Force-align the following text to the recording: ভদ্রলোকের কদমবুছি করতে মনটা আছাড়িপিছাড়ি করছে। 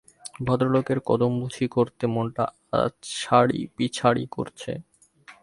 ভদ্রলোকের 0.45 0.99
কদমবুছি 1.05 1.65
করতে 1.67 2.03
মনটা 2.07 2.43
আছাড়িপিছাড়ি 2.79 4.23
করছে। 4.31 4.71